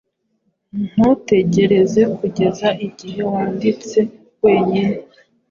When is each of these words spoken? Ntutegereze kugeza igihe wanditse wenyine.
Ntutegereze 0.91 2.01
kugeza 2.17 2.67
igihe 2.87 3.21
wanditse 3.31 3.99
wenyine. 4.43 4.97